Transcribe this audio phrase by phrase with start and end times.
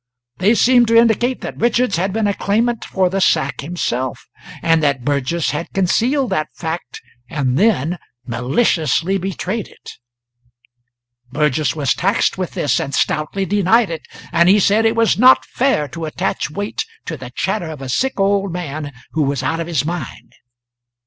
[0.37, 4.25] They seemed to indicate that Richards had been a claimant for the sack himself,
[4.63, 9.99] and that Burgess had concealed that fact and then maliciously betrayed it.
[11.31, 14.07] Burgess was taxed with this and stoutly denied it.
[14.31, 17.87] And he said it was not fair to attach weight to the chatter of a
[17.87, 20.33] sick old man who was out of his mind.